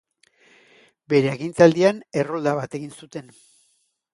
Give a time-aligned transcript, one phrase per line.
[1.13, 3.31] Bere agintaldian errolda bat egin zuten.